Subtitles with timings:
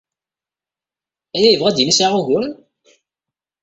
[1.35, 2.53] Aya yebɣa ad d-yini sɛiɣ uguren?